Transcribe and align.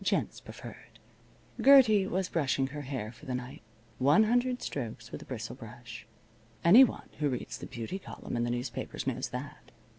Gents 0.03 0.39
preferred) 0.39 0.97
Gertie 1.63 2.07
was 2.07 2.27
brushing 2.27 2.65
her 2.73 2.81
hair 2.81 3.11
for 3.11 3.27
the 3.27 3.35
night. 3.35 3.61
One 3.99 4.23
hundred 4.23 4.63
strokes 4.63 5.11
with 5.11 5.21
a 5.21 5.25
bristle 5.25 5.55
brush. 5.55 6.07
Anyone 6.65 7.09
who 7.19 7.29
reads 7.29 7.59
the 7.59 7.67
beauty 7.67 7.99
column 7.99 8.35
in 8.35 8.43
the 8.43 8.49
newspapers 8.49 9.05
knows 9.05 9.29
that. 9.29 9.69